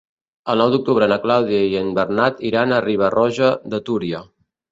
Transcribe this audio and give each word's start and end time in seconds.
El 0.53 0.61
nou 0.61 0.69
d'octubre 0.75 1.09
na 1.11 1.17
Clàudia 1.25 1.59
i 1.73 1.75
en 1.81 1.91
Bernat 1.99 2.41
iran 2.51 2.73
a 2.73 2.81
Riba-roja 2.87 3.53
de 3.75 3.81
Túria. 3.91 4.27